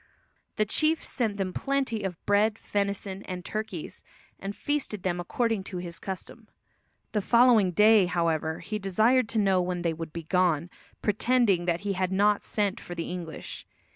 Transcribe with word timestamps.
The 0.55 0.65
chief 0.65 1.03
sent 1.05 1.37
them 1.37 1.53
plenty 1.53 2.01
of 2.01 2.25
bread, 2.25 2.57
venison 2.57 3.21
and 3.25 3.45
turkeys, 3.45 4.01
and 4.39 4.55
feasted 4.55 5.03
them 5.03 5.19
according 5.19 5.63
to 5.65 5.77
his 5.77 5.99
custom. 5.99 6.47
The 7.11 7.21
following 7.21 7.69
day, 7.69 8.07
however, 8.07 8.61
he 8.61 8.79
desired 8.79 9.29
to 9.29 9.37
know 9.37 9.61
when 9.61 9.83
they 9.83 9.93
"would 9.93 10.11
be 10.11 10.23
gone," 10.23 10.71
pretending 11.03 11.65
that 11.65 11.81
he 11.81 11.93
had 11.93 12.11
not 12.11 12.41
sent 12.41 12.79
for 12.79 12.95
the 12.95 13.11
English. 13.11 13.67